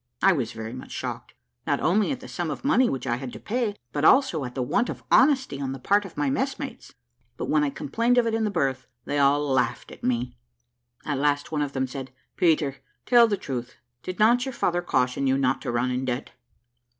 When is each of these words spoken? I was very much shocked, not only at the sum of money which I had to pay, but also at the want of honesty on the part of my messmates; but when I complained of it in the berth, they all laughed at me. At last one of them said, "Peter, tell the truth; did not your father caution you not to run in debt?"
I 0.23 0.31
was 0.33 0.51
very 0.53 0.73
much 0.73 0.89
shocked, 0.89 1.35
not 1.67 1.79
only 1.79 2.11
at 2.11 2.21
the 2.21 2.27
sum 2.27 2.49
of 2.49 2.65
money 2.65 2.89
which 2.89 3.05
I 3.05 3.17
had 3.17 3.31
to 3.33 3.39
pay, 3.39 3.75
but 3.93 4.03
also 4.03 4.43
at 4.45 4.55
the 4.55 4.63
want 4.63 4.89
of 4.89 5.03
honesty 5.11 5.61
on 5.61 5.73
the 5.73 5.79
part 5.79 6.05
of 6.05 6.17
my 6.17 6.27
messmates; 6.27 6.95
but 7.37 7.47
when 7.51 7.63
I 7.63 7.69
complained 7.69 8.17
of 8.17 8.25
it 8.25 8.33
in 8.33 8.43
the 8.43 8.49
berth, 8.49 8.87
they 9.05 9.19
all 9.19 9.47
laughed 9.47 9.91
at 9.91 10.03
me. 10.03 10.35
At 11.05 11.19
last 11.19 11.51
one 11.51 11.61
of 11.61 11.73
them 11.73 11.85
said, 11.85 12.09
"Peter, 12.35 12.77
tell 13.05 13.27
the 13.27 13.37
truth; 13.37 13.75
did 14.01 14.17
not 14.17 14.43
your 14.43 14.53
father 14.53 14.81
caution 14.81 15.27
you 15.27 15.37
not 15.37 15.61
to 15.61 15.71
run 15.71 15.91
in 15.91 16.03
debt?" 16.05 16.31